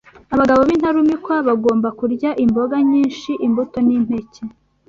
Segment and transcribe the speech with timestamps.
[0.33, 4.41] Abagabo b’intarumikwa bagomba kurya imboga nyinshi, imbuto n’impeke